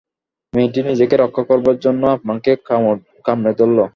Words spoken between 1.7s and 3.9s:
জন্যে আপনাকে কামড়ে ধরল।